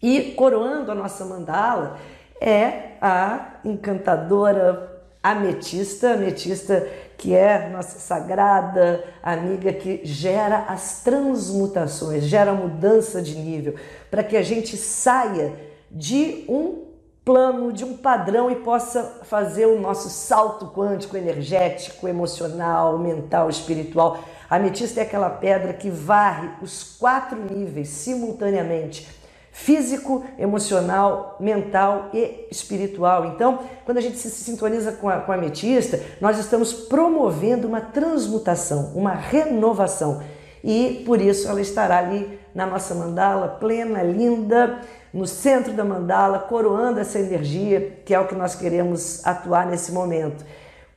E 0.00 0.32
coroando 0.32 0.90
a 0.92 0.94
nossa 0.94 1.24
mandala 1.24 1.98
é 2.40 2.92
a 3.00 3.56
encantadora 3.64 5.02
ametista, 5.22 6.14
ametista 6.14 6.86
que 7.16 7.34
é 7.34 7.68
nossa 7.68 8.00
sagrada 8.00 9.04
amiga 9.22 9.72
que 9.72 10.00
gera 10.02 10.64
as 10.68 11.02
transmutações, 11.02 12.24
gera 12.24 12.52
mudança 12.52 13.22
de 13.22 13.36
nível, 13.36 13.76
para 14.10 14.24
que 14.24 14.36
a 14.36 14.42
gente 14.42 14.76
saia 14.76 15.52
de 15.88 16.44
um 16.48 16.91
plano, 17.24 17.72
de 17.72 17.84
um 17.84 17.96
padrão 17.96 18.50
e 18.50 18.56
possa 18.56 19.20
fazer 19.22 19.66
o 19.66 19.80
nosso 19.80 20.10
salto 20.10 20.66
quântico, 20.66 21.16
energético, 21.16 22.08
emocional, 22.08 22.98
mental, 22.98 23.48
espiritual. 23.48 24.18
A 24.50 24.56
ametista 24.56 25.00
é 25.00 25.04
aquela 25.04 25.30
pedra 25.30 25.72
que 25.72 25.88
varre 25.88 26.50
os 26.60 26.96
quatro 26.98 27.38
níveis 27.38 27.88
simultaneamente: 27.88 29.08
físico, 29.52 30.24
emocional, 30.36 31.36
mental 31.38 32.10
e 32.12 32.48
espiritual. 32.50 33.26
Então, 33.26 33.60
quando 33.84 33.98
a 33.98 34.02
gente 34.02 34.18
se 34.18 34.30
sintoniza 34.30 34.92
com 34.92 35.08
a, 35.08 35.18
com 35.20 35.30
a 35.30 35.36
ametista, 35.36 36.00
nós 36.20 36.38
estamos 36.38 36.72
promovendo 36.72 37.68
uma 37.68 37.80
transmutação, 37.80 38.92
uma 38.96 39.12
renovação. 39.12 40.22
E 40.64 41.02
por 41.04 41.20
isso 41.20 41.48
ela 41.48 41.60
estará 41.60 41.98
ali 41.98 42.38
na 42.54 42.66
nossa 42.66 42.94
mandala, 42.94 43.48
plena, 43.48 44.02
linda, 44.02 44.80
no 45.12 45.26
centro 45.26 45.72
da 45.72 45.84
mandala, 45.84 46.38
coroando 46.38 47.00
essa 47.00 47.18
energia 47.18 47.98
que 48.04 48.14
é 48.14 48.20
o 48.20 48.26
que 48.26 48.34
nós 48.34 48.54
queremos 48.54 49.24
atuar 49.26 49.66
nesse 49.66 49.92
momento. 49.92 50.44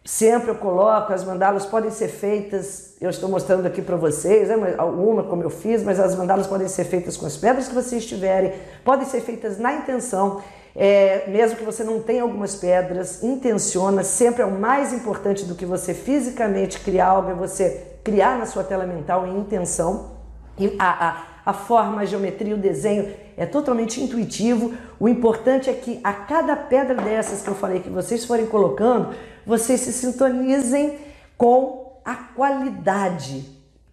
Sempre 0.05 0.51
eu 0.51 0.55
coloco, 0.55 1.11
as 1.11 1.23
mandalas 1.23 1.65
podem 1.65 1.89
ser 1.89 2.07
feitas, 2.07 2.93
eu 3.01 3.09
estou 3.09 3.27
mostrando 3.27 3.65
aqui 3.65 3.81
para 3.81 3.95
vocês, 3.95 4.49
né, 4.49 4.55
uma 4.79 5.23
como 5.23 5.41
eu 5.41 5.49
fiz, 5.49 5.83
mas 5.83 5.99
as 5.99 6.15
mandalas 6.15 6.45
podem 6.45 6.67
ser 6.67 6.85
feitas 6.85 7.17
com 7.17 7.25
as 7.25 7.35
pedras 7.35 7.67
que 7.67 7.73
vocês 7.73 8.05
tiverem, 8.05 8.53
podem 8.83 9.05
ser 9.07 9.21
feitas 9.21 9.57
na 9.57 9.73
intenção, 9.73 10.43
é, 10.75 11.27
mesmo 11.27 11.57
que 11.57 11.63
você 11.63 11.83
não 11.83 12.01
tenha 12.01 12.21
algumas 12.21 12.55
pedras, 12.55 13.23
intenciona, 13.23 14.03
sempre 14.03 14.43
é 14.43 14.45
o 14.45 14.51
mais 14.51 14.93
importante 14.93 15.43
do 15.45 15.55
que 15.55 15.65
você 15.65 15.93
fisicamente 15.93 16.79
criar 16.81 17.07
algo, 17.07 17.31
é 17.31 17.33
você 17.33 17.95
criar 18.03 18.37
na 18.37 18.45
sua 18.45 18.63
tela 18.63 18.85
mental 18.85 19.25
em 19.25 19.39
intenção. 19.39 20.11
E 20.57 20.75
a, 20.77 21.09
a, 21.09 21.23
a 21.47 21.53
forma, 21.53 22.01
a 22.01 22.05
geometria, 22.05 22.53
o 22.53 22.57
desenho 22.57 23.11
é 23.37 23.45
totalmente 23.45 24.01
intuitivo. 24.01 24.73
O 24.99 25.07
importante 25.07 25.69
é 25.69 25.73
que 25.73 25.99
a 26.03 26.13
cada 26.13 26.55
pedra 26.55 26.95
dessas 26.95 27.41
que 27.41 27.49
eu 27.49 27.55
falei 27.55 27.79
que 27.79 27.89
vocês 27.89 28.25
forem 28.25 28.45
colocando, 28.45 29.15
vocês 29.45 29.81
se 29.81 29.93
sintonizem 29.93 30.97
com 31.37 31.99
a 32.03 32.15
qualidade 32.15 33.45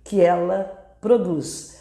que 0.04 0.20
ela 0.20 0.94
produz. 1.00 1.80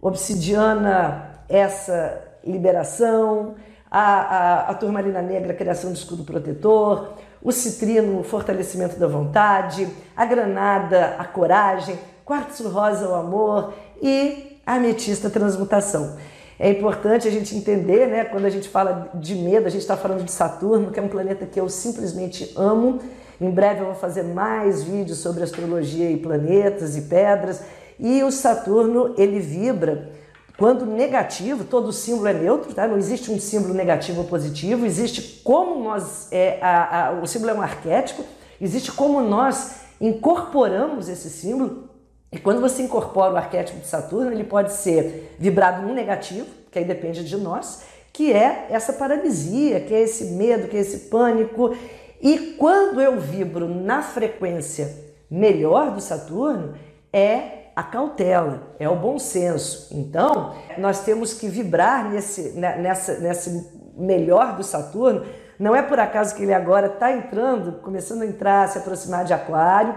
Obsidiana, 0.00 1.40
essa 1.48 2.22
liberação, 2.44 3.54
a, 3.90 4.00
a, 4.00 4.70
a 4.70 4.74
turmalina 4.74 5.20
negra, 5.20 5.54
criação 5.54 5.92
de 5.92 5.98
escudo 5.98 6.24
protetor, 6.24 7.12
o 7.42 7.52
citrino, 7.52 8.20
o 8.20 8.24
fortalecimento 8.24 8.98
da 8.98 9.06
vontade, 9.06 9.88
a 10.16 10.24
granada, 10.24 11.16
a 11.18 11.24
coragem, 11.24 11.98
quartzo 12.24 12.68
rosa, 12.68 13.08
o 13.08 13.14
amor 13.14 13.74
e 14.00 14.60
a 14.64 14.76
ametista 14.76 15.28
transmutação. 15.28 16.16
É 16.62 16.70
importante 16.70 17.26
a 17.26 17.30
gente 17.32 17.56
entender, 17.56 18.06
né, 18.06 18.24
quando 18.24 18.44
a 18.44 18.48
gente 18.48 18.68
fala 18.68 19.10
de 19.14 19.34
medo, 19.34 19.66
a 19.66 19.68
gente 19.68 19.80
está 19.80 19.96
falando 19.96 20.22
de 20.22 20.30
Saturno, 20.30 20.92
que 20.92 21.00
é 21.00 21.02
um 21.02 21.08
planeta 21.08 21.44
que 21.44 21.58
eu 21.58 21.68
simplesmente 21.68 22.52
amo. 22.54 23.00
Em 23.40 23.50
breve 23.50 23.80
eu 23.80 23.86
vou 23.86 23.96
fazer 23.96 24.22
mais 24.22 24.84
vídeos 24.84 25.18
sobre 25.18 25.42
astrologia 25.42 26.08
e 26.08 26.16
planetas 26.16 26.96
e 26.96 27.00
pedras. 27.00 27.62
E 27.98 28.22
o 28.22 28.30
Saturno, 28.30 29.12
ele 29.18 29.40
vibra 29.40 30.12
quando 30.56 30.86
negativo, 30.86 31.64
todo 31.64 31.92
símbolo 31.92 32.28
é 32.28 32.32
neutro, 32.32 32.72
tá? 32.72 32.86
não 32.86 32.96
existe 32.96 33.32
um 33.32 33.40
símbolo 33.40 33.74
negativo 33.74 34.20
ou 34.20 34.28
positivo, 34.28 34.86
existe 34.86 35.42
como 35.42 35.82
nós, 35.82 36.28
é, 36.30 36.60
a, 36.62 37.08
a, 37.08 37.12
o 37.14 37.26
símbolo 37.26 37.50
é 37.50 37.54
um 37.54 37.62
arquétipo, 37.62 38.22
existe 38.60 38.92
como 38.92 39.20
nós 39.20 39.80
incorporamos 40.00 41.08
esse 41.08 41.28
símbolo 41.28 41.90
e 42.32 42.38
quando 42.38 42.62
você 42.62 42.82
incorpora 42.82 43.34
o 43.34 43.36
arquétipo 43.36 43.78
de 43.78 43.86
Saturno, 43.86 44.32
ele 44.32 44.44
pode 44.44 44.72
ser 44.72 45.36
vibrado 45.38 45.86
no 45.86 45.92
negativo, 45.92 46.46
que 46.70 46.78
aí 46.78 46.84
depende 46.84 47.22
de 47.22 47.36
nós, 47.36 47.82
que 48.10 48.32
é 48.32 48.68
essa 48.70 48.94
paralisia, 48.94 49.80
que 49.80 49.92
é 49.92 50.00
esse 50.00 50.24
medo, 50.32 50.66
que 50.66 50.76
é 50.76 50.80
esse 50.80 51.10
pânico. 51.10 51.76
E 52.22 52.54
quando 52.58 53.02
eu 53.02 53.20
vibro 53.20 53.68
na 53.68 54.00
frequência 54.00 54.96
melhor 55.30 55.90
do 55.90 56.00
Saturno, 56.00 56.74
é 57.12 57.64
a 57.76 57.82
cautela, 57.82 58.62
é 58.78 58.88
o 58.88 58.96
bom 58.96 59.18
senso. 59.18 59.94
Então, 59.94 60.54
nós 60.78 61.04
temos 61.04 61.34
que 61.34 61.48
vibrar 61.48 62.10
nesse, 62.10 62.58
né, 62.58 62.78
nessa, 62.78 63.18
nesse 63.18 63.70
melhor 63.94 64.56
do 64.56 64.62
Saturno. 64.62 65.26
Não 65.58 65.76
é 65.76 65.82
por 65.82 66.00
acaso 66.00 66.34
que 66.34 66.42
ele 66.42 66.54
agora 66.54 66.86
está 66.86 67.12
entrando, 67.12 67.80
começando 67.80 68.22
a 68.22 68.26
entrar, 68.26 68.68
se 68.70 68.78
aproximar 68.78 69.26
de 69.26 69.34
Aquário 69.34 69.94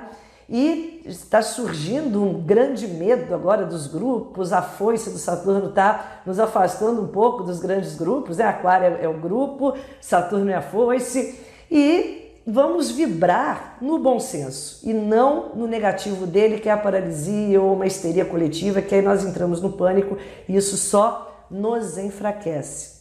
e 0.50 1.02
está 1.06 1.42
surgindo 1.42 2.22
um 2.22 2.42
grande 2.42 2.88
medo 2.88 3.34
agora 3.34 3.66
dos 3.66 3.88
grupos, 3.88 4.54
a 4.54 4.62
foice 4.62 5.10
do 5.10 5.18
Saturno 5.18 5.70
está 5.70 6.22
nos 6.26 6.40
afastando 6.40 7.02
um 7.02 7.08
pouco 7.08 7.44
dos 7.44 7.60
grandes 7.60 7.96
grupos, 7.96 8.38
né? 8.38 8.46
Aquário 8.46 8.98
é 9.02 9.08
o 9.08 9.14
grupo, 9.14 9.76
Saturno 10.00 10.52
é 10.52 10.56
a 10.56 10.62
foice, 10.62 11.40
e 11.70 12.42
vamos 12.46 12.92
vibrar 12.92 13.78
no 13.82 13.98
bom 13.98 14.20
senso 14.20 14.88
e 14.88 14.94
não 14.94 15.56
no 15.56 15.66
negativo 15.66 16.28
dele, 16.28 16.60
que 16.60 16.70
é 16.70 16.72
a 16.72 16.78
paralisia 16.78 17.60
ou 17.60 17.74
uma 17.74 17.88
histeria 17.88 18.26
coletiva, 18.26 18.82
que 18.82 18.94
aí 18.94 19.02
nós 19.02 19.26
entramos 19.26 19.62
no 19.62 19.72
pânico 19.72 20.18
e 20.48 20.56
isso 20.56 20.78
só 20.78 21.46
nos 21.50 21.98
enfraquece. 21.98 22.95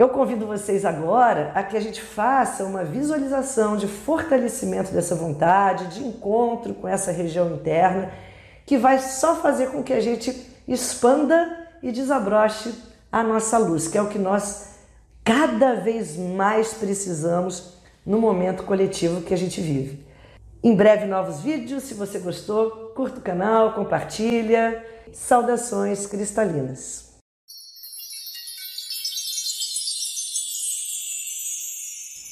Eu 0.00 0.08
convido 0.08 0.46
vocês 0.46 0.86
agora 0.86 1.52
a 1.54 1.62
que 1.62 1.76
a 1.76 1.80
gente 1.80 2.00
faça 2.00 2.64
uma 2.64 2.82
visualização 2.82 3.76
de 3.76 3.86
fortalecimento 3.86 4.90
dessa 4.90 5.14
vontade, 5.14 5.88
de 5.88 6.02
encontro 6.02 6.72
com 6.72 6.88
essa 6.88 7.12
região 7.12 7.52
interna, 7.52 8.10
que 8.64 8.78
vai 8.78 8.98
só 8.98 9.36
fazer 9.36 9.66
com 9.66 9.82
que 9.82 9.92
a 9.92 10.00
gente 10.00 10.34
expanda 10.66 11.68
e 11.82 11.92
desabroche 11.92 12.72
a 13.12 13.22
nossa 13.22 13.58
luz, 13.58 13.88
que 13.88 13.98
é 13.98 14.00
o 14.00 14.08
que 14.08 14.18
nós 14.18 14.76
cada 15.22 15.74
vez 15.74 16.16
mais 16.16 16.72
precisamos 16.72 17.74
no 18.06 18.18
momento 18.18 18.62
coletivo 18.62 19.20
que 19.20 19.34
a 19.34 19.36
gente 19.36 19.60
vive. 19.60 20.02
Em 20.64 20.74
breve 20.74 21.04
novos 21.04 21.42
vídeos, 21.42 21.82
se 21.82 21.92
você 21.92 22.18
gostou, 22.20 22.94
curta 22.96 23.18
o 23.18 23.22
canal, 23.22 23.74
compartilha. 23.74 24.82
Saudações 25.12 26.06
cristalinas. 26.06 27.09